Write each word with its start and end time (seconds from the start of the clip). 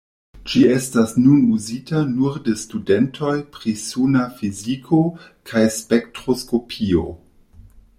Ĝi 0.51 0.61
estas 0.75 1.11
nun 1.25 1.43
uzita 1.57 2.01
nur 2.15 2.39
de 2.49 2.57
studentoj 2.63 3.35
pri 3.59 3.77
suna 3.85 4.27
fiziko 4.41 5.05
kaj 5.53 5.67
spektroskopio. 5.81 7.11